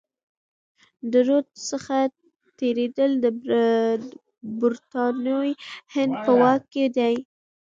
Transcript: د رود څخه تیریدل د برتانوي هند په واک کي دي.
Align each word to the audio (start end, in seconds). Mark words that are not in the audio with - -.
د 1.11 1.13
رود 1.27 1.47
څخه 1.69 1.97
تیریدل 2.59 3.11
د 3.23 3.25
برتانوي 4.59 5.51
هند 5.93 6.13
په 6.25 6.31
واک 6.41 6.61
کي 6.73 6.85
دي. 6.97 7.15